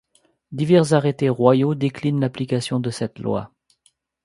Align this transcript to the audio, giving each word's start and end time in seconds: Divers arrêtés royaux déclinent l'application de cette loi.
Divers 0.51 0.93
arrêtés 0.93 1.29
royaux 1.29 1.75
déclinent 1.75 2.21
l'application 2.21 2.79
de 2.79 2.89
cette 2.89 3.19
loi. 3.19 3.51